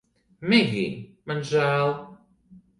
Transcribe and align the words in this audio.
Megij, 0.53 0.89
man 1.31 1.45
žēl 1.53 1.95